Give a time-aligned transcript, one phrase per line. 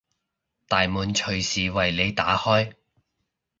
[0.67, 2.73] 大門隨時為你打開